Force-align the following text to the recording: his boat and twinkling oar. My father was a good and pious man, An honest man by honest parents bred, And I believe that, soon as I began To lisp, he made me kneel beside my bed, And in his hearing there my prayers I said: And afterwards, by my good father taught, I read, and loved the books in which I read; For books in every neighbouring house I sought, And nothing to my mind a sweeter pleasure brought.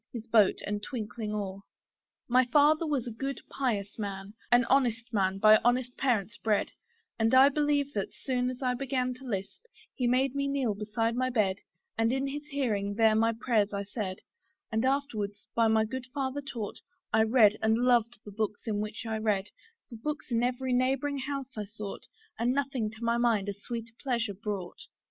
his 0.11 0.25
boat 0.25 0.57
and 0.65 0.81
twinkling 0.81 1.31
oar. 1.31 1.61
My 2.27 2.43
father 2.45 2.87
was 2.87 3.05
a 3.05 3.11
good 3.11 3.37
and 3.37 3.47
pious 3.49 3.99
man, 3.99 4.33
An 4.51 4.65
honest 4.65 5.13
man 5.13 5.37
by 5.37 5.57
honest 5.63 5.95
parents 5.95 6.37
bred, 6.37 6.71
And 7.19 7.35
I 7.35 7.49
believe 7.49 7.93
that, 7.93 8.11
soon 8.11 8.49
as 8.49 8.63
I 8.63 8.73
began 8.73 9.13
To 9.13 9.23
lisp, 9.25 9.61
he 9.93 10.07
made 10.07 10.33
me 10.33 10.47
kneel 10.47 10.73
beside 10.73 11.15
my 11.15 11.29
bed, 11.29 11.57
And 11.99 12.11
in 12.11 12.25
his 12.25 12.47
hearing 12.47 12.95
there 12.95 13.13
my 13.13 13.31
prayers 13.31 13.73
I 13.73 13.83
said: 13.83 14.21
And 14.71 14.85
afterwards, 14.85 15.47
by 15.53 15.67
my 15.67 15.85
good 15.85 16.07
father 16.11 16.41
taught, 16.41 16.79
I 17.13 17.21
read, 17.21 17.57
and 17.61 17.77
loved 17.77 18.17
the 18.25 18.31
books 18.31 18.65
in 18.65 18.79
which 18.81 19.05
I 19.05 19.19
read; 19.19 19.51
For 19.89 19.97
books 19.97 20.31
in 20.31 20.41
every 20.41 20.73
neighbouring 20.73 21.19
house 21.19 21.55
I 21.55 21.65
sought, 21.65 22.07
And 22.39 22.53
nothing 22.53 22.89
to 22.89 23.03
my 23.03 23.17
mind 23.19 23.49
a 23.49 23.53
sweeter 23.53 23.93
pleasure 24.01 24.33
brought. 24.33 24.79